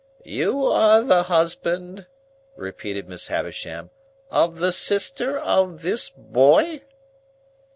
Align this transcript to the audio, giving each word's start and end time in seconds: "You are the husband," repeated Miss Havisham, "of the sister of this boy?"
"You 0.25 0.65
are 0.65 1.03
the 1.03 1.21
husband," 1.21 2.07
repeated 2.55 3.07
Miss 3.07 3.27
Havisham, 3.27 3.91
"of 4.31 4.57
the 4.57 4.71
sister 4.71 5.37
of 5.37 5.83
this 5.83 6.09
boy?" 6.09 6.81